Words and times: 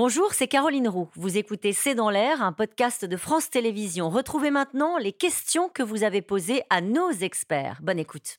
Bonjour, 0.00 0.32
c'est 0.32 0.46
Caroline 0.46 0.86
Roux. 0.86 1.08
Vous 1.16 1.38
écoutez 1.38 1.72
C'est 1.72 1.96
dans 1.96 2.08
l'air, 2.08 2.40
un 2.40 2.52
podcast 2.52 3.04
de 3.04 3.16
France 3.16 3.50
Télévisions. 3.50 4.10
Retrouvez 4.10 4.52
maintenant 4.52 4.96
les 4.96 5.12
questions 5.12 5.68
que 5.68 5.82
vous 5.82 6.04
avez 6.04 6.22
posées 6.22 6.62
à 6.70 6.80
nos 6.80 7.10
experts. 7.10 7.80
Bonne 7.82 7.98
écoute. 7.98 8.38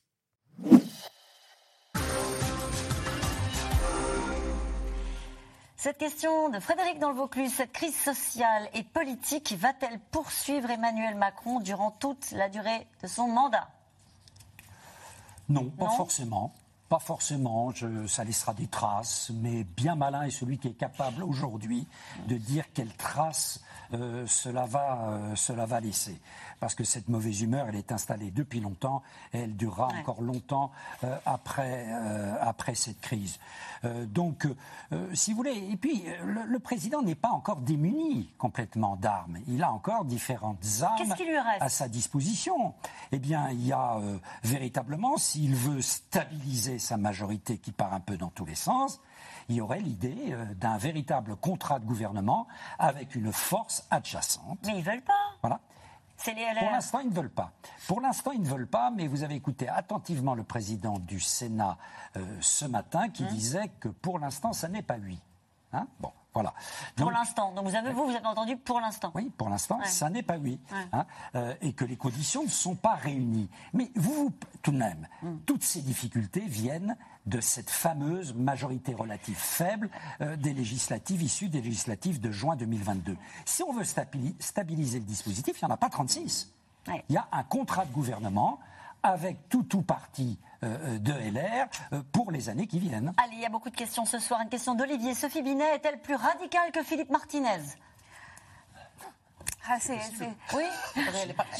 Cette 5.76 5.98
question 5.98 6.48
de 6.48 6.58
Frédéric 6.60 6.98
dans 6.98 7.10
le 7.10 7.16
Vaucluse, 7.16 7.52
cette 7.52 7.72
crise 7.72 7.94
sociale 7.94 8.70
et 8.72 8.82
politique 8.82 9.54
va-t-elle 9.58 10.00
poursuivre 10.12 10.70
Emmanuel 10.70 11.14
Macron 11.16 11.60
durant 11.60 11.90
toute 11.90 12.30
la 12.30 12.48
durée 12.48 12.86
de 13.02 13.06
son 13.06 13.28
mandat? 13.28 13.68
Non, 15.50 15.68
pas 15.68 15.90
forcément. 15.90 16.54
Pas 16.90 16.98
forcément, 16.98 17.72
ça 18.08 18.24
laissera 18.24 18.52
des 18.52 18.66
traces, 18.66 19.30
mais 19.32 19.62
bien 19.62 19.94
malin 19.94 20.22
est 20.22 20.30
celui 20.30 20.58
qui 20.58 20.66
est 20.66 20.72
capable 20.72 21.22
aujourd'hui 21.22 21.86
de 22.26 22.36
dire 22.36 22.64
quelles 22.74 22.92
traces 22.94 23.60
euh, 23.92 24.24
cela, 24.28 24.66
va, 24.66 25.08
euh, 25.08 25.34
cela 25.34 25.66
va 25.66 25.80
laisser. 25.80 26.20
Parce 26.60 26.74
que 26.74 26.84
cette 26.84 27.08
mauvaise 27.08 27.40
humeur, 27.40 27.66
elle 27.68 27.76
est 27.76 27.90
installée 27.90 28.30
depuis 28.30 28.60
longtemps 28.60 29.02
et 29.32 29.38
elle 29.38 29.56
durera 29.56 29.88
encore 29.98 30.20
longtemps 30.20 30.70
euh, 31.02 31.16
après, 31.26 31.88
après 32.40 32.74
cette 32.74 33.00
crise. 33.00 33.38
donc, 33.82 34.46
si 35.14 35.30
vous 35.30 35.38
voulez, 35.38 35.70
et 35.70 35.76
puis 35.76 36.04
le, 36.22 36.58
président 36.58 37.00
n'est 37.00 37.14
pas 37.14 37.30
encore 37.30 37.62
démuni 37.62 38.30
complètement 38.36 38.96
d'armes. 38.96 39.38
Il 39.48 39.62
a 39.62 39.72
encore 39.72 40.04
différentes 40.04 40.64
armes 40.82 41.14
à 41.60 41.68
sa 41.70 41.88
disposition. 41.88 42.74
Eh 43.10 43.18
bien, 43.18 43.48
il 43.50 43.66
y 43.66 43.72
a 43.72 43.98
véritablement, 44.44 45.16
s'il 45.16 45.54
veut 45.54 45.80
stabiliser 45.80 46.78
sa 46.80 46.96
majorité 46.96 47.58
qui 47.58 47.72
part 47.72 47.94
un 47.94 48.00
peu 48.00 48.16
dans 48.16 48.30
tous 48.30 48.44
les 48.44 48.54
sens, 48.54 49.00
il 49.48 49.56
y 49.56 49.60
aurait 49.60 49.80
l'idée 49.80 50.32
euh, 50.32 50.54
d'un 50.54 50.78
véritable 50.78 51.36
contrat 51.36 51.78
de 51.78 51.86
gouvernement 51.86 52.46
avec 52.78 53.14
une 53.14 53.32
force 53.32 53.86
adjacente. 53.90 54.58
Mais 54.66 54.78
ils 54.78 54.84
veulent 54.84 55.02
pas. 55.02 55.36
Voilà. 55.42 55.60
Pour 56.24 56.70
l'instant, 56.70 57.00
ils 57.00 57.08
ne 57.08 57.14
veulent 57.14 57.30
pas. 57.30 57.52
Pour 57.86 58.00
l'instant, 58.00 58.32
ils 58.32 58.42
ne 58.42 58.48
veulent 58.48 58.66
pas, 58.66 58.90
mais 58.90 59.06
vous 59.06 59.22
avez 59.22 59.34
écouté 59.34 59.68
attentivement 59.68 60.34
le 60.34 60.44
président 60.44 60.98
du 60.98 61.18
Sénat 61.18 61.78
euh, 62.16 62.38
ce 62.40 62.66
matin 62.66 63.08
qui 63.08 63.24
hein 63.24 63.28
disait 63.30 63.68
que 63.80 63.88
pour 63.88 64.18
l'instant, 64.18 64.52
ça 64.52 64.68
n'est 64.68 64.82
pas 64.82 64.96
oui. 64.98 65.18
Hein? 65.72 65.86
Bon. 66.00 66.10
Voilà. 66.32 66.54
pour 66.96 67.10
l'instant. 67.10 67.52
Donc 67.52 67.66
vous 67.66 67.74
avez, 67.74 67.92
vous, 67.92 68.04
vous 68.04 68.14
avez 68.14 68.26
entendu 68.26 68.56
pour 68.56 68.80
l'instant. 68.80 69.10
Oui, 69.14 69.32
pour 69.36 69.48
l'instant, 69.48 69.80
ça 69.84 70.08
n'est 70.10 70.22
pas 70.22 70.38
oui. 70.38 70.60
Hein, 70.92 71.04
euh, 71.34 71.54
et 71.60 71.72
que 71.72 71.84
les 71.84 71.96
conditions 71.96 72.44
ne 72.44 72.48
sont 72.48 72.76
pas 72.76 72.94
réunies. 72.94 73.48
Mais 73.72 73.90
vous, 73.96 74.32
tout 74.62 74.70
de 74.70 74.76
même, 74.76 75.08
hmm. 75.22 75.38
toutes 75.46 75.64
ces 75.64 75.82
difficultés 75.82 76.44
viennent 76.46 76.96
de 77.26 77.40
cette 77.40 77.70
fameuse 77.70 78.32
majorité 78.34 78.94
relative 78.94 79.36
faible 79.36 79.90
euh, 80.20 80.36
des 80.36 80.54
législatives 80.54 81.22
issues 81.22 81.48
des 81.48 81.60
législatives 81.60 82.20
de 82.20 82.30
juin 82.30 82.56
2022. 82.56 83.16
Si 83.44 83.62
on 83.62 83.72
veut 83.72 83.84
stabiliser 83.84 85.00
le 85.00 85.04
dispositif, 85.04 85.60
il 85.60 85.64
n'y 85.64 85.70
en 85.70 85.74
a 85.74 85.78
pas 85.78 85.90
36. 85.90 86.52
Il 87.08 87.14
y 87.14 87.18
a 87.18 87.28
un 87.32 87.42
contrat 87.42 87.84
de 87.84 87.92
gouvernement 87.92 88.58
avec 89.02 89.48
tout 89.48 89.62
tout 89.62 89.82
parti 89.82 90.38
euh, 90.62 90.98
de 90.98 91.12
LR 91.12 91.68
euh, 91.92 92.02
pour 92.12 92.30
les 92.30 92.50
années 92.50 92.66
qui 92.66 92.78
viennent. 92.78 93.12
Allez, 93.16 93.36
il 93.36 93.40
y 93.40 93.46
a 93.46 93.48
beaucoup 93.48 93.70
de 93.70 93.76
questions 93.76 94.04
ce 94.04 94.18
soir. 94.18 94.40
Une 94.42 94.50
question 94.50 94.74
d'Olivier. 94.74 95.14
Sophie 95.14 95.42
Binet 95.42 95.76
est-elle 95.76 96.00
plus 96.00 96.16
radicale 96.16 96.70
que 96.72 96.82
Philippe 96.82 97.10
Martinez? 97.10 97.62
Ah, 99.70 100.54
Oui. 100.54 100.64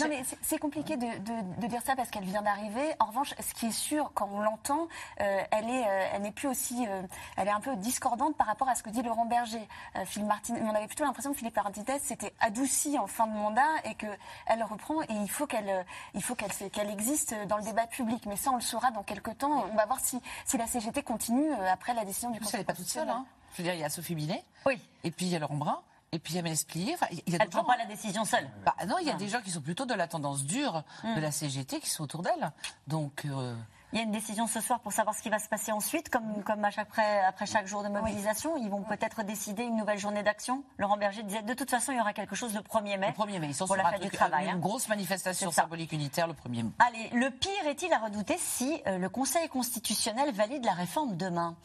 non, 0.00 0.08
mais 0.08 0.22
c'est 0.42 0.58
compliqué 0.58 0.97
de, 0.97 1.66
dire 1.69 1.83
ça 1.84 1.94
parce 1.94 2.11
qu'elle 2.11 2.25
vient 2.25 2.42
d'arriver. 2.42 2.94
En 2.98 3.06
revanche, 3.06 3.34
ce 3.39 3.55
qui 3.55 3.66
est 3.66 3.72
sûr, 3.72 4.11
quand 4.14 4.28
on 4.33 4.41
l'entend, 4.41 4.89
euh, 5.20 5.42
elle 5.50 5.70
est, 5.70 5.86
euh, 5.86 6.06
elle 6.14 6.22
n'est 6.22 6.33
plus 6.33 6.48
aussi, 6.48 6.86
euh, 6.88 7.03
elle 7.36 7.48
est 7.48 7.53
un 7.53 7.61
peu 7.61 7.77
discordante 7.77 8.36
par 8.36 8.47
rapport 8.47 8.69
à 8.69 8.75
ce 8.75 8.83
que 8.83 8.91
dit 8.91 9.03
Laurent 9.03 9.27
Berger. 9.27 9.66
Philippe 10.05 10.28
Martin, 10.28 10.55
on 10.62 10.75
avait 10.75 10.86
plutôt 10.86 11.05
l'impression 11.05 11.33
que 11.33 11.38
Philippe 11.38 11.56
Martinez 11.56 11.98
s'était 12.00 12.34
adouci 12.41 12.98
en 12.98 13.06
fin 13.06 13.27
de 13.27 13.33
mandat 13.33 13.62
et 13.84 13.94
que 13.94 14.06
elle 14.47 14.62
reprend. 14.62 15.03
Et 15.03 15.06
il 15.11 15.31
faut 15.31 15.47
qu'elle, 15.47 15.84
il 16.15 16.22
faut 16.22 16.34
qu'elle, 16.34 16.53
qu'elle 16.70 16.91
existe 16.91 17.34
dans 17.47 17.56
le 17.56 17.62
débat 17.62 17.87
public. 17.87 18.25
Mais 18.26 18.37
ça, 18.37 18.50
on 18.50 18.56
le 18.56 18.60
saura 18.60 18.91
dans 18.91 19.03
quelques 19.03 19.38
temps. 19.38 19.66
On 19.72 19.76
va 19.76 19.87
voir 19.87 20.00
si, 20.00 20.20
si 20.44 20.59
la 20.59 20.66
CGT 20.66 21.03
continue 21.03 21.53
après 21.70 21.94
la 21.94 22.04
décision 22.04 22.31
du 22.31 22.41
Conseil. 22.41 22.54
Elle 22.54 22.60
n'est 22.60 22.65
pas 22.65 22.75
toute 22.75 22.88
seule. 22.88 23.09
Hein. 23.09 23.25
Je 23.53 23.59
veux 23.59 23.65
dire, 23.65 23.75
il 23.75 23.81
y 23.81 23.84
a 23.84 23.91
Sophie 23.91 24.15
Binet. 24.15 24.44
Oui. 24.66 24.81
Et 25.04 25.10
puis 25.10 25.26
il 25.26 25.32
y 25.32 25.37
a 25.37 25.38
Laurent 25.38 25.56
Brun. 25.56 25.81
Et 26.12 26.19
puis 26.19 26.37
elle. 26.37 26.47
Enfin, 26.47 27.06
il 27.10 27.32
y 27.32 27.37
a 27.37 27.38
elle 27.41 27.47
ne 27.47 27.50
prend 27.50 27.65
pas 27.65 27.76
la 27.76 27.87
décision 27.87 28.25
seule. 28.25 28.48
Bah, 28.65 28.75
non, 28.87 28.97
il 29.00 29.06
y 29.06 29.10
a 29.10 29.15
des 29.15 29.28
gens 29.28 29.41
qui 29.41 29.50
sont 29.50 29.60
plutôt 29.60 29.87
de 29.87 29.94
la 29.94 30.09
tendance 30.09 30.44
dure 30.44 30.82
de 31.04 31.21
hmm. 31.21 31.22
la 31.22 31.31
CGT 31.31 31.81
qui 31.81 31.91
sont 31.91 32.04
autour 32.04 32.22
d'elle. 32.22 32.53
Donc. 32.87 33.25
Euh, 33.25 33.54
il 33.93 33.98
y 33.98 34.03
a 34.03 34.04
une 34.04 34.12
décision 34.12 34.47
ce 34.47 34.60
soir 34.60 34.78
pour 34.78 34.93
savoir 34.93 35.16
ce 35.16 35.22
qui 35.22 35.31
va 35.31 35.41
se 35.41 35.49
passer 35.49 35.72
ensuite, 35.72 36.10
comme, 36.10 36.44
comme 36.44 36.65
à 36.65 36.70
chaque, 36.70 36.87
après, 36.87 37.25
après 37.25 37.47
chaque 37.47 37.66
jour 37.66 37.82
de 37.82 37.88
mobilisation. 37.88 38.56
Ils 38.56 38.70
vont 38.70 38.82
peut-être 38.82 39.25
décider 39.25 39.65
une 39.65 39.76
nouvelle 39.76 39.99
journée 39.99 40.22
d'action. 40.22 40.62
Laurent 40.78 40.97
Berger 40.97 41.25
disait 41.25 41.43
de 41.43 41.54
toute 41.54 41.70
façon, 41.70 41.91
il 41.91 41.99
y 41.99 42.00
aura 42.00 42.12
quelque 42.12 42.37
chose 42.37 42.54
le 42.54 42.60
1er 42.60 42.99
mai. 42.99 43.12
Le 43.19 43.25
1er 43.25 43.41
mai, 43.41 43.47
ils 43.49 43.54
sont 43.54 43.66
pour 43.66 43.75
sur 43.75 43.82
la 43.82 43.91
fête 43.91 44.03
du 44.03 44.10
travail. 44.10 44.44
Une 44.44 44.50
hein. 44.53 44.59
grosse 44.59 44.88
manifestation 44.88 45.50
symbolique 45.50 45.91
unitaire 45.91 46.28
le 46.28 46.34
1er 46.34 46.62
mai. 46.62 46.70
Allez, 46.78 47.10
le 47.12 47.31
pire 47.31 47.66
est-il 47.66 47.93
à 47.93 47.99
redouter 47.99 48.37
si 48.38 48.81
euh, 48.87 48.99
le 48.99 49.09
Conseil 49.09 49.49
constitutionnel 49.49 50.32
valide 50.32 50.65
la 50.65 50.75
réforme 50.75 51.16
demain? 51.16 51.56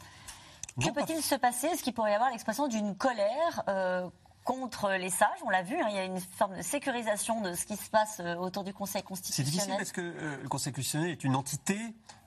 Que 0.80 0.90
peut-il 0.90 1.22
se 1.22 1.36
passer? 1.36 1.68
Est-ce 1.68 1.82
qu'il 1.82 1.94
pourrait 1.94 2.10
y 2.10 2.14
avoir 2.14 2.30
l'expression 2.30 2.66
d'une 2.66 2.96
colère 2.96 3.62
euh, 3.68 4.10
contre 4.46 4.92
les 4.92 5.10
sages. 5.10 5.38
On 5.44 5.50
l'a 5.50 5.62
vu, 5.62 5.74
hein, 5.74 5.88
il 5.90 5.96
y 5.96 5.98
a 5.98 6.04
une 6.04 6.20
forme 6.20 6.56
de 6.56 6.62
sécurisation 6.62 7.42
de 7.42 7.52
ce 7.52 7.66
qui 7.66 7.76
se 7.76 7.90
passe 7.90 8.20
euh, 8.20 8.36
autour 8.36 8.64
du 8.64 8.72
Conseil 8.72 9.02
constitutionnel. 9.02 9.50
C'est 9.50 9.58
difficile 9.58 9.76
parce 9.76 9.92
que 9.92 10.00
euh, 10.00 10.42
le 10.42 10.48
Conseil 10.48 10.72
constitutionnel 10.72 11.10
est 11.10 11.24
une 11.24 11.36
entité 11.36 11.78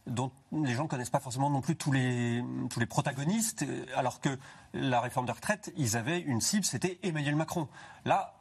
dont 0.06 0.31
les 0.52 0.74
gens 0.74 0.84
ne 0.84 0.88
connaissent 0.88 1.09
pas 1.09 1.19
forcément 1.19 1.50
non 1.50 1.62
plus 1.62 1.75
tous 1.75 1.91
les, 1.91 2.44
tous 2.69 2.79
les 2.79 2.85
protagonistes, 2.85 3.63
euh, 3.63 3.85
alors 3.96 4.19
que 4.19 4.38
la 4.74 5.00
réforme 5.02 5.25
de 5.25 5.31
retraite, 5.31 5.72
ils 5.78 5.97
avaient 5.97 6.19
une 6.19 6.41
cible, 6.41 6.66
c'était 6.66 7.00
Emmanuel 7.03 7.35
Macron. 7.35 7.68
Là, 8.06 8.35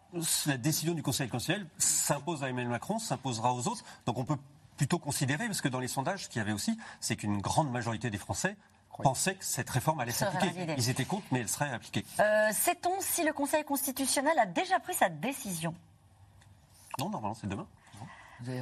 la 0.46 0.56
décision 0.56 0.94
du 0.94 1.02
Conseil 1.02 1.28
constitutionnel 1.28 1.68
s'impose 1.78 2.42
à 2.42 2.48
Emmanuel 2.48 2.70
Macron, 2.70 2.98
s'imposera 2.98 3.54
aux 3.54 3.68
autres. 3.68 3.84
Donc 4.06 4.18
on 4.18 4.24
peut 4.24 4.38
plutôt 4.76 4.98
considérer, 4.98 5.46
parce 5.46 5.60
que 5.60 5.68
dans 5.68 5.80
les 5.80 5.88
sondages, 5.88 6.24
ce 6.24 6.28
qu'il 6.28 6.38
y 6.38 6.42
avait 6.42 6.52
aussi, 6.52 6.76
c'est 7.00 7.16
qu'une 7.16 7.40
grande 7.40 7.70
majorité 7.70 8.10
des 8.10 8.18
Français 8.18 8.56
pensaient 9.02 9.34
que 9.34 9.44
cette 9.44 9.70
réforme 9.70 10.00
allait 10.00 10.12
s'appliquer. 10.12 10.74
Ils 10.76 10.90
étaient 10.90 11.04
contre, 11.04 11.26
mais 11.30 11.40
elle 11.40 11.48
serait 11.48 11.72
appliquée. 11.72 12.04
Euh, 12.20 12.48
sait-on 12.52 13.00
si 13.00 13.24
le 13.24 13.32
Conseil 13.32 13.64
constitutionnel 13.64 14.38
a 14.38 14.46
déjà 14.46 14.80
pris 14.80 14.94
sa 14.94 15.08
décision? 15.08 15.74
Non, 16.98 17.08
normalement, 17.10 17.34
c'est 17.34 17.46
demain. 17.46 17.66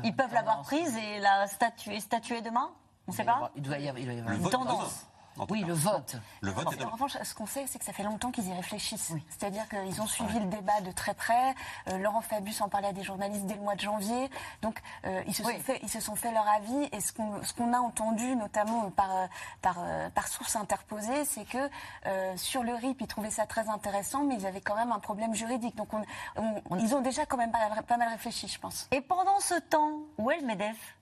Ils 0.04 0.14
peuvent 0.14 0.32
l'avoir 0.32 0.62
prise 0.62 0.96
et 0.96 1.20
la 1.20 1.46
statuer, 1.46 2.00
statuer 2.00 2.40
demain? 2.40 2.70
On 3.06 3.12
ne 3.12 3.16
sait 3.16 3.24
pas 3.24 3.50
Il 3.56 3.62
doit 3.62 3.78
y 3.78 3.88
avoir, 3.88 4.34
une 4.34 4.50
tendance. 4.50 5.06
Oui, 5.50 5.62
le 5.62 5.74
vote. 5.74 6.16
Le 6.40 6.50
vote 6.50 6.66
en, 6.82 6.90
revanche, 6.90 7.16
ce 7.22 7.34
qu'on 7.34 7.46
sait, 7.46 7.64
c'est 7.66 7.78
que 7.78 7.84
ça 7.84 7.92
fait 7.92 8.02
longtemps 8.02 8.30
qu'ils 8.30 8.48
y 8.48 8.52
réfléchissent. 8.52 9.12
C'est-à-dire 9.28 9.68
qu'ils 9.68 10.00
ont 10.00 10.06
suivi 10.06 10.38
le 10.38 10.46
débat 10.46 10.80
de 10.80 10.90
très 10.90 11.14
près. 11.14 11.54
Euh, 11.88 11.98
Laurent 11.98 12.20
Fabius 12.20 12.60
en 12.60 12.68
parlait 12.68 12.88
à 12.88 12.92
des 12.92 13.02
journalistes 13.02 13.44
dès 13.46 13.54
le 13.54 13.60
mois 13.60 13.74
de 13.74 13.80
janvier. 13.80 14.30
Donc, 14.62 14.80
euh, 15.04 15.22
ils, 15.26 15.34
se 15.34 15.42
sont 15.42 15.48
fait, 15.50 15.80
ils 15.82 15.90
se 15.90 16.00
sont 16.00 16.16
fait 16.16 16.32
leur 16.32 16.46
avis. 16.48 16.88
Et 16.92 17.00
ce 17.00 17.12
qu'on 17.12 17.72
a 17.72 17.78
entendu, 17.78 18.36
notamment 18.36 18.90
par, 18.90 19.14
euh, 19.14 19.26
par, 19.62 19.78
par 20.14 20.28
source 20.28 20.56
interposée, 20.56 21.24
c'est 21.24 21.44
que 21.44 21.68
sur 22.36 22.62
le 22.62 22.74
RIP, 22.74 23.00
ils 23.00 23.06
trouvaient 23.06 23.30
ça 23.30 23.46
très 23.46 23.68
intéressant, 23.68 24.24
mais 24.24 24.36
ils 24.36 24.46
avaient 24.46 24.60
quand 24.60 24.76
même 24.76 24.92
un 24.92 24.98
problème 24.98 25.34
juridique. 25.34 25.76
Donc, 25.76 25.88
ils 26.78 26.94
ont 26.94 27.00
déjà 27.00 27.26
quand 27.26 27.36
même 27.36 27.50
pas, 27.50 27.82
pas, 27.86 27.96
mal 27.96 28.08
réfléchi, 28.08 28.48
je 28.48 28.58
pense. 28.58 28.88
Et 28.90 29.00
pendant 29.00 29.38
ce 29.40 29.54
temps, 29.60 30.00
où 30.18 30.30
est 30.30 30.40
le 30.40 30.46
MEDEF? 30.46 30.95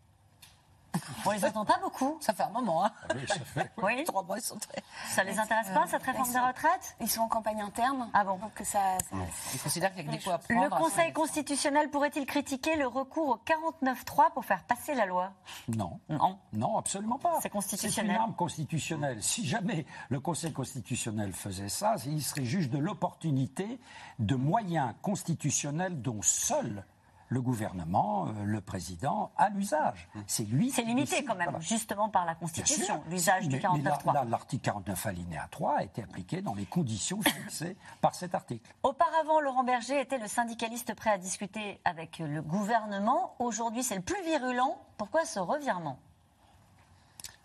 On 1.27 1.31
les 1.31 1.45
entend 1.45 1.65
pas 1.65 1.79
beaucoup. 1.79 2.19
Ça 2.21 2.33
fait 2.33 2.43
un 2.43 2.51
moment, 2.51 2.85
hein 2.85 2.93
ah 3.09 3.15
Oui, 3.15 3.23
ça 3.27 3.35
fait. 3.41 3.71
Oui. 3.83 4.05
Trois 4.05 4.23
mois, 4.23 4.39
ils 4.39 4.43
sont 4.43 4.59
très... 4.59 4.83
Ça 5.11 5.25
les 5.25 5.39
intéresse 5.39 5.69
pas, 5.69 5.87
cette 5.87 6.03
réforme 6.03 6.33
des 6.33 6.39
retraites? 6.39 6.97
Ils 7.01 7.11
sont 7.11 7.23
en 7.23 7.29
campagne 7.29 7.61
interne. 7.61 8.09
Ah 8.15 8.25
bon? 8.25 8.37
Donc 8.39 8.53
ça... 8.65 8.99
Ils 9.53 9.61
considèrent 9.61 9.95
qu'il 9.95 10.07
y 10.07 10.09
a 10.09 10.13
des 10.13 10.19
poids 10.19 10.35
à 10.35 10.39
prendre. 10.39 10.63
Le 10.63 10.71
Conseil 10.71 11.13
constitutionnel 11.13 11.91
pourrait-il 11.91 12.27
critiquer 12.27 12.77
le 12.77 12.87
recours 12.87 13.29
au 13.29 13.41
49-3 13.85 14.33
pour 14.33 14.45
faire 14.45 14.63
passer 14.65 14.95
la 14.95 15.07
loi? 15.07 15.33
Non. 15.69 16.01
Non. 16.09 16.39
Non, 16.53 16.79
absolument 16.79 17.19
pas. 17.19 17.39
C'est 17.43 17.51
constitutionnel. 17.51 18.11
C'est 18.11 18.15
une 18.17 18.21
arme 18.21 18.35
constitutionnelle. 18.35 19.23
Si 19.23 19.47
jamais 19.47 19.87
le 20.09 20.21
Conseil 20.21 20.53
constitutionnel 20.53 21.33
faisait 21.33 21.69
ça, 21.69 21.97
il 22.07 22.23
serait 22.23 22.45
juge 22.45 22.71
de 22.71 22.79
l'opportunité 22.79 23.81
de 24.19 24.35
moyens 24.35 24.95
constitutionnels 25.03 26.01
dont 26.01 26.23
seul 26.23 26.85
le 27.29 27.41
gouvernement, 27.41 28.27
euh, 28.29 28.45
le 28.45 28.61
président, 28.61 29.33
a 29.37 29.49
l'usage. 29.51 30.09
C'est 30.27 30.45
lui. 30.45 30.71
C'est 30.71 30.83
limité 30.83 31.25
quand 31.25 31.35
même, 31.35 31.57
justement 31.61 32.09
par 32.09 32.25
la 32.25 32.35
Constitution, 32.35 33.03
l'usage 33.11 33.49
du 33.49 33.59
49.3. 33.59 34.29
L'article 34.29 34.65
49 34.65 35.07
alinéa 35.07 35.49
3 35.51 35.77
a 35.79 35.83
été 35.85 36.03
appliqué 36.03 36.43
dans 36.43 36.55
les 36.55 36.67
conditions 36.67 37.21
fixées 37.23 37.77
par 38.01 38.15
cet 38.15 38.35
article. 38.35 38.71
Auparavant, 38.83 39.41
Laurent 39.41 39.65
Berger 39.65 40.01
était 40.01 40.19
le 40.19 40.29
syndicaliste 40.29 40.95
prêt 40.95 41.11
à 41.11 41.19
discuter 41.19 41.81
avec 41.85 42.19
le 42.19 42.43
gouvernement. 42.43 43.35
Aujourd'hui, 43.39 43.83
c'est 43.83 43.97
le 43.97 44.03
plus 44.03 44.23
virulent. 44.25 44.79
Pourquoi 44.97 45.25
ce 45.25 45.41
revirement? 45.41 45.99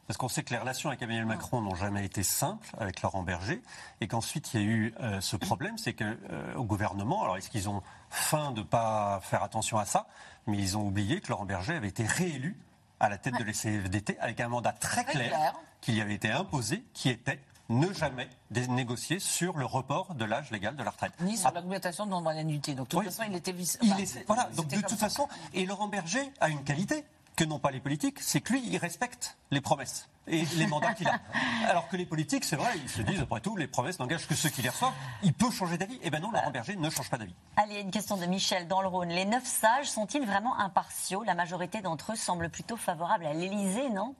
Parce 0.09 0.17
qu'on 0.17 0.27
sait 0.27 0.41
que 0.41 0.49
les 0.49 0.57
relations 0.57 0.89
avec 0.89 1.03
Emmanuel 1.03 1.27
Macron 1.27 1.61
n'ont 1.61 1.75
jamais 1.75 2.03
été 2.03 2.23
simples 2.23 2.67
avec 2.79 3.03
Laurent 3.03 3.21
Berger, 3.21 3.61
et 4.01 4.07
qu'ensuite 4.07 4.55
il 4.55 4.59
y 4.59 4.63
a 4.63 4.65
eu 4.65 4.93
euh, 5.01 5.21
ce 5.21 5.35
problème, 5.35 5.77
c'est 5.77 5.93
qu'au 5.93 6.03
euh, 6.03 6.55
gouvernement, 6.55 7.21
alors 7.21 7.37
est-ce 7.37 7.51
qu'ils 7.51 7.69
ont 7.69 7.83
faim 8.09 8.49
de 8.49 8.61
ne 8.61 8.65
pas 8.65 9.19
faire 9.21 9.43
attention 9.43 9.77
à 9.77 9.85
ça, 9.85 10.07
mais 10.47 10.57
ils 10.57 10.75
ont 10.79 10.81
oublié 10.81 11.21
que 11.21 11.29
Laurent 11.29 11.45
Berger 11.45 11.75
avait 11.75 11.89
été 11.89 12.07
réélu 12.07 12.57
à 12.99 13.07
la 13.07 13.19
tête 13.19 13.35
de 13.37 13.43
l'ECFDT 13.43 14.17
avec 14.19 14.39
un 14.39 14.47
mandat 14.47 14.71
très 14.71 15.05
clair, 15.05 15.53
qui 15.79 15.91
lui 15.91 16.01
avait 16.01 16.15
été 16.15 16.31
imposé, 16.31 16.83
qui 16.95 17.09
était 17.09 17.39
ne 17.69 17.93
jamais 17.93 18.27
négocier 18.49 19.19
sur 19.19 19.57
le 19.57 19.65
report 19.65 20.15
de 20.15 20.25
l'âge 20.25 20.49
légal 20.49 20.75
de 20.75 20.81
la 20.81 20.89
retraite. 20.89 21.13
Ni 21.21 21.37
sur 21.37 21.51
l'augmentation 21.51 22.07
de 22.07 22.09
nombre 22.09 22.33
d'annuités. 22.33 22.73
Donc, 22.73 22.89
de 22.89 22.97
toute 22.97 23.05
façon, 23.05 23.23
il 23.29 23.35
était 23.35 23.51
vice. 23.51 23.77
Il 23.83 23.93
voilà, 24.25 24.49
donc 24.55 24.69
de 24.69 24.81
toute 24.81 24.97
façon, 24.97 25.27
et 25.53 25.67
Laurent 25.67 25.87
Berger 25.87 26.31
a 26.39 26.49
une 26.49 26.63
qualité 26.63 27.05
que 27.39 27.45
n'ont 27.45 27.59
pas 27.59 27.71
les 27.71 27.79
politiques, 27.79 28.19
c'est 28.19 28.41
que 28.41 28.51
lui, 28.51 28.61
il 28.67 28.77
respecte 28.77 29.37
les 29.49 29.61
promesses 29.61 30.09
et 30.27 30.43
les 30.57 30.67
mandats 30.67 30.93
qu'il 30.93 31.07
a. 31.07 31.21
Alors 31.69 31.87
que 31.87 31.95
les 31.95 32.05
politiques, 32.05 32.43
c'est 32.43 32.57
vrai, 32.57 32.69
ils 32.75 32.89
se 32.89 33.01
disent, 33.01 33.21
après 33.21 33.39
tout, 33.39 33.55
les 33.55 33.67
promesses 33.67 33.97
n'engagent 33.97 34.27
que 34.27 34.35
ceux 34.35 34.49
qui 34.49 34.61
les 34.61 34.67
reçoivent. 34.67 34.93
Il 35.23 35.33
peut 35.33 35.49
changer 35.49 35.77
d'avis. 35.77 35.97
Eh 36.03 36.09
bien 36.09 36.19
non, 36.19 36.31
Laurent 36.31 36.51
Berger 36.51 36.75
ne 36.75 36.89
change 36.89 37.09
pas 37.09 37.17
d'avis. 37.17 37.33
Allez, 37.55 37.79
une 37.79 37.91
question 37.91 38.17
de 38.17 38.25
Michel 38.25 38.67
dans 38.67 38.81
le 38.81 38.89
Rhône. 38.89 39.07
Les 39.07 39.23
neuf 39.23 39.45
sages 39.45 39.89
sont-ils 39.89 40.25
vraiment 40.25 40.59
impartiaux? 40.59 41.23
La 41.23 41.33
majorité 41.33 41.79
d'entre 41.79 42.11
eux 42.11 42.17
semble 42.17 42.49
plutôt 42.49 42.75
favorable 42.75 43.25
à 43.25 43.31
l'Élysée, 43.31 43.89
non? 43.89 44.15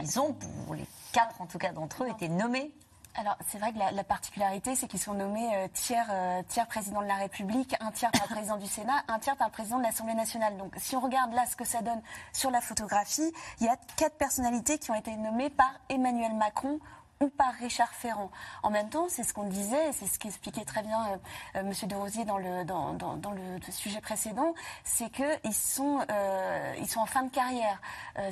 Ils 0.00 0.20
ont, 0.20 0.32
pour 0.32 0.76
les 0.76 0.86
quatre 1.10 1.40
en 1.40 1.46
tout 1.46 1.58
cas 1.58 1.72
d'entre 1.72 2.04
eux, 2.04 2.08
été 2.08 2.28
nommés 2.28 2.70
alors, 3.14 3.36
c'est 3.46 3.58
vrai 3.58 3.72
que 3.72 3.78
la, 3.78 4.04
particularité, 4.04 4.74
c'est 4.74 4.88
qu'ils 4.88 5.00
sont 5.00 5.12
nommés 5.12 5.54
euh, 5.54 5.68
tiers, 5.72 6.08
euh, 6.10 6.42
tiers 6.48 6.66
président 6.66 7.02
de 7.02 7.06
la 7.06 7.16
République, 7.16 7.76
un 7.80 7.90
tiers 7.90 8.10
par 8.10 8.24
président 8.24 8.56
du 8.56 8.66
Sénat, 8.66 9.04
un 9.08 9.18
tiers 9.18 9.36
par 9.36 9.50
président 9.50 9.78
de 9.78 9.82
l'Assemblée 9.82 10.14
nationale. 10.14 10.56
Donc, 10.56 10.72
si 10.78 10.96
on 10.96 11.00
regarde 11.00 11.32
là 11.34 11.44
ce 11.46 11.54
que 11.54 11.64
ça 11.64 11.82
donne 11.82 12.00
sur 12.32 12.50
la 12.50 12.62
photographie, 12.62 13.30
il 13.60 13.66
y 13.66 13.68
a 13.68 13.76
quatre 13.96 14.16
personnalités 14.16 14.78
qui 14.78 14.90
ont 14.90 14.94
été 14.94 15.14
nommées 15.16 15.50
par 15.50 15.72
Emmanuel 15.90 16.34
Macron 16.34 16.80
ou 17.22 17.28
par 17.28 17.54
Richard 17.54 17.92
Ferrand. 17.94 18.30
En 18.64 18.70
même 18.70 18.88
temps, 18.90 19.06
c'est 19.08 19.22
ce 19.22 19.32
qu'on 19.32 19.44
disait, 19.44 19.92
c'est 19.92 20.06
ce 20.06 20.18
qu'expliquait 20.18 20.64
très 20.64 20.82
bien 20.82 20.98
euh, 21.06 21.16
euh, 21.56 21.62
Monsieur 21.62 21.86
de 21.86 21.94
Rosier 21.94 22.24
dans 22.24 22.36
le, 22.38 23.62
sujet 23.70 24.00
précédent, 24.00 24.54
c'est 24.82 25.08
qu'ils 25.10 25.54
sont, 25.54 26.00
euh, 26.10 26.84
sont 26.86 27.00
en 27.00 27.06
fin 27.06 27.22
de 27.22 27.30
carrière. 27.30 27.80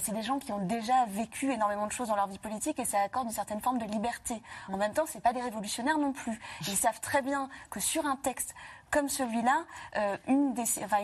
c'est 0.01 0.13
des 0.13 0.23
gens 0.23 0.39
qui 0.39 0.53
ont 0.53 0.65
déjà 0.67 1.07
vécu 1.07 1.53
énormément 1.53 1.87
de 1.87 1.93
choses 1.93 2.09
dans 2.09 2.17
leur 2.17 2.27
vie 2.27 2.39
politique 2.39 2.79
et 2.79 2.85
ça 2.85 3.01
accorde 3.01 3.27
une 3.27 3.33
certaine 3.33 3.61
forme 3.61 3.79
de 3.79 3.87
liberté. 3.87 4.43
En 4.69 4.77
même 4.77 4.93
temps, 4.93 5.05
c'est 5.07 5.23
pas 5.23 5.33
des 5.33 5.41
révolutionnaires 5.41 5.99
non 5.99 6.13
plus. 6.13 6.39
Ils 6.67 6.77
savent 6.77 7.01
très 7.01 7.23
bien 7.23 7.49
que 7.71 7.81
sur 7.81 8.05
un 8.07 8.17
texte 8.17 8.55
comme 8.91 9.09
celui-là, 9.09 9.65
euh, 9.97 10.17
une, 10.27 10.55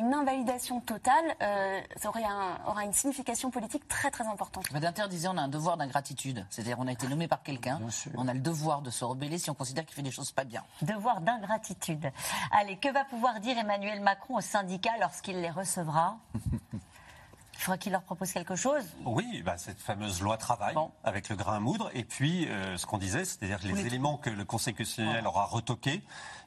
une, 0.01 0.15
invalidation 0.15 0.81
totale 0.81 1.25
euh, 1.43 1.81
ça 1.97 2.09
aurait 2.09 2.23
aura 2.67 2.85
une 2.85 2.93
signification 2.93 3.51
politique 3.51 3.87
très 3.89 4.11
très 4.11 4.27
importante. 4.27 4.65
Badinter 4.73 5.09
disait 5.09 5.29
on 5.29 5.37
a 5.37 5.43
un 5.43 5.49
devoir 5.49 5.77
d'ingratitude, 5.77 6.45
c'est-à-dire 6.51 6.79
on 6.79 6.87
a 6.87 6.93
été 6.93 7.07
nommé 7.09 7.29
par 7.29 7.43
quelqu'un, 7.43 7.81
on 8.17 8.29
a 8.29 8.35
le 8.35 8.41
devoir 8.41 8.83
de 8.83 8.91
se 8.91 9.05
rebeller 9.05 9.39
si 9.39 9.51
on 9.51 9.55
considère 9.55 9.85
qu'il 9.85 9.95
fait 9.95 10.03
des 10.03 10.11
choses 10.11 10.33
pas 10.33 10.45
bien. 10.45 10.63
Devoir 10.83 11.21
d'ingratitude. 11.21 12.11
Allez, 12.53 12.77
que 12.77 12.93
va 12.93 13.05
pouvoir 13.05 13.41
dire 13.41 13.59
Emmanuel 13.59 14.01
Macron 14.01 14.37
aux 14.37 14.41
syndicats 14.41 14.97
lorsqu'il 15.01 15.41
les 15.41 15.51
recevra? 15.51 16.19
il 17.59 17.63
faudra 17.63 17.79
qu'il 17.79 17.93
leur 17.93 18.03
propose 18.03 18.33
quelque 18.33 18.55
chose 18.55 18.85
Oui, 19.05 19.43
bah, 19.45 19.57
cette 19.57 19.81
fameuse 19.81 20.21
loi 20.21 20.37
travail 20.37 20.75
avec 21.05 21.29
le 21.29 21.37
grain 21.37 21.57
à 21.57 21.61
moudre. 21.61 21.91
Et 21.95 22.05
puis, 22.05 22.49
euh, 22.49 22.77
ce 22.77 22.87
qu'on 22.87 22.99
disait, 22.99 23.25
c'est-à-dire 23.25 23.59
les, 23.63 23.87
éléments 23.87 24.19
que 24.19 24.31
le 24.31 24.45
Conseil 24.45 24.75
constitutionnel 24.75 25.27
aura 25.27 25.45
retoqués, 25.45 26.03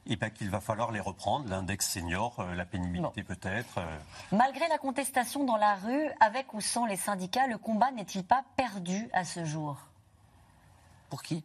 et 0.06 0.16
ben, 0.16 0.30
qu'il 0.30 0.50
va 0.50 0.60
falloir 0.60 0.92
les 0.92 1.00
reprendre, 1.00 1.48
l'index 1.48 1.88
senior, 1.88 2.38
euh, 2.40 2.54
la 2.54 2.64
pénibilité 2.64 3.22
peut-être. 3.22 3.78
Euh. 3.78 3.98
Malgré 4.32 4.66
la 4.68 4.78
contestation 4.78 5.44
dans 5.44 5.56
la 5.56 5.74
rue, 5.74 6.08
avec 6.20 6.54
ou 6.54 6.60
sans 6.60 6.86
les 6.86 6.96
syndicats, 6.96 7.46
le 7.46 7.58
combat 7.58 7.90
n'est-il 7.90 8.24
pas 8.24 8.44
perdu 8.56 9.08
à 9.12 9.24
ce 9.24 9.44
jour? 9.44 9.76
Pour 11.10 11.22
qui? 11.22 11.44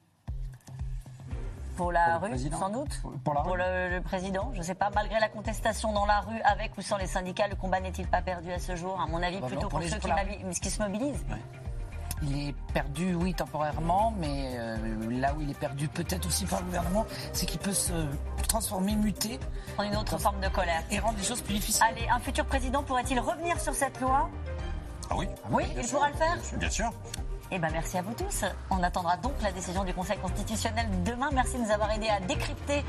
Pour 1.76 1.92
la 1.92 2.18
rue, 2.18 2.38
sans 2.52 2.70
doute 2.70 3.02
Pour, 3.24 3.56
le, 3.58 4.00
président, 4.00 4.50
je 4.54 4.60
ne 4.60 4.64
sais 4.64 4.76
pas. 4.76 4.90
Malgré 4.94 5.20
la 5.20 5.30
contestation 5.30 5.94
dans 5.94 6.06
la 6.06 6.22
rue, 6.22 6.42
avec 6.44 6.78
ou 6.78 6.82
sans 6.82 6.98
les 6.98 7.08
syndicats, 7.08 7.48
le 7.48 7.56
combat 7.56 7.80
n'est-il 7.80 8.08
pas 8.08 8.22
perdu 8.22 8.52
à 8.52 8.60
ce 8.60 8.76
jour 8.76 9.00
À 9.00 9.08
mon 9.08 9.22
avis, 9.22 9.40
bah 9.40 9.48
plutôt 9.48 9.68
pour, 9.68 9.82
ceux 9.84 9.98
qui, 9.98 10.70
se 10.70 10.82
mobilisent. 10.82 11.26
Il 12.24 12.50
est 12.50 12.56
perdu, 12.74 13.14
oui, 13.14 13.34
temporairement, 13.34 14.14
mais 14.18 14.56
euh, 14.58 14.78
là 15.20 15.34
où 15.34 15.42
il 15.42 15.52
est 15.52 15.60
perdu 15.60 15.88
peut-être 15.90 16.26
aussi 16.26 16.46
par 16.46 16.60
le 16.60 16.66
gouvernement, 16.66 17.06
c'est 17.34 17.46
qu'il 17.46 17.60
peut 17.60 17.74
se 17.74 17.94
transformer, 18.48 18.96
muter. 18.96 19.40
En 19.78 19.84
une 19.84 19.98
autre 19.98 20.18
forme 20.18 20.40
de 20.40 20.48
colère. 20.48 20.82
Et 20.92 21.00
rendre 21.00 21.18
les 21.18 21.24
choses 21.24 21.42
plus 21.42 21.56
difficiles. 21.56 21.84
Allez, 21.88 22.08
un 22.10 22.20
futur 22.20 22.46
président 22.46 22.84
pourrait-il 22.84 23.20
revenir 23.20 23.60
sur 23.60 23.74
cette 23.74 24.00
loi? 24.00 24.30
Ah 25.10 25.16
oui. 25.18 25.28
Oui, 25.52 25.66
il 25.78 25.88
pourra 25.88 26.10
le 26.10 26.16
faire 26.16 26.38
Bien 26.58 26.70
sûr. 26.70 26.92
Eh 27.52 27.60
ben, 27.60 27.70
merci 27.72 27.98
à 27.98 28.02
vous 28.02 28.14
tous. 28.14 28.44
On 28.72 28.82
attendra 28.82 29.18
donc 29.18 29.34
la 29.42 29.52
décision 29.52 29.84
du 29.84 29.94
Conseil 29.94 30.18
constitutionnel 30.18 30.88
demain. 31.04 31.30
Merci 31.34 31.58
de 31.58 31.64
nous 31.64 31.72
avoir 31.72 31.92
aidés 31.92 32.10
à 32.10 32.20
décrypter 32.20 32.84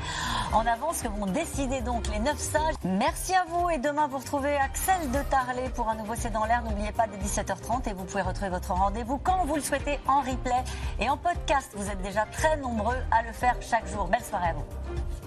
en 0.51 0.65
avance 0.65 1.01
que 1.01 1.07
vont 1.07 1.27
décider 1.27 1.81
donc 1.81 2.07
les 2.07 2.19
neuf 2.19 2.37
sages. 2.37 2.75
Merci 2.83 3.33
à 3.35 3.45
vous 3.47 3.69
et 3.69 3.77
demain 3.77 4.07
vous 4.07 4.17
retrouvez 4.17 4.55
Axel 4.57 5.11
de 5.11 5.19
Tarlet 5.29 5.69
pour 5.75 5.89
un 5.89 5.95
nouveau 5.95 6.15
C'est 6.15 6.31
dans 6.31 6.45
l'air. 6.45 6.63
N'oubliez 6.63 6.91
pas 6.91 7.05
dès 7.07 7.17
17h30 7.17 7.89
et 7.89 7.93
vous 7.93 8.05
pouvez 8.05 8.23
retrouver 8.23 8.49
votre 8.49 8.71
rendez-vous 8.73 9.19
quand 9.19 9.45
vous 9.45 9.55
le 9.55 9.61
souhaitez 9.61 9.99
en 10.07 10.21
replay 10.21 10.63
et 10.99 11.09
en 11.09 11.17
podcast. 11.17 11.71
Vous 11.75 11.89
êtes 11.89 12.01
déjà 12.01 12.25
très 12.25 12.57
nombreux 12.57 12.97
à 13.11 13.21
le 13.23 13.31
faire 13.31 13.55
chaque 13.61 13.87
jour. 13.87 14.07
Belle 14.07 14.23
soirée 14.23 14.49
à 14.49 14.53
vous. 14.53 15.26